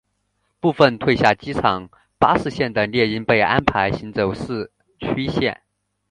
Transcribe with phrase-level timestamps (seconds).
[0.59, 5.61] 部份退下机场巴士线的猎鹰被安排行走市区线。